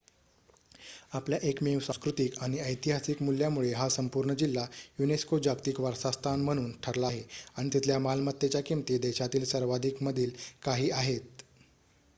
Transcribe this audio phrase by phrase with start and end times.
[1.13, 4.65] आपल्या एकमेव सांस्कृतिक आणि ऐतिहासिक मुल्यामुळे हा संपूर्ण जिल्हा
[4.99, 7.23] युनेस्को जागतिक वारसा स्थान म्हणून ठरला आहे
[7.55, 10.31] आणि तिथल्या मालमत्तेच्या किमती देशातील सर्वाधिक मधील
[10.63, 11.43] काही आहेत